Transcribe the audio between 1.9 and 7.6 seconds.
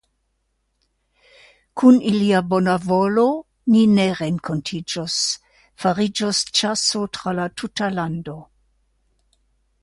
ilia bona volo ni ne renkontiĝos; fariĝos ĉaso tra la